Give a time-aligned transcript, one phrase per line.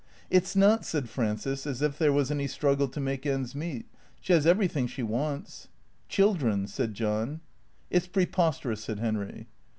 [0.31, 3.85] "It 's not," said Frances," as if there was any struggle to make ends meet.
[4.19, 5.67] She has everything she wants.""
[6.09, 7.41] Children" said John."
[7.91, 9.45] It 's preposterous," said Henry.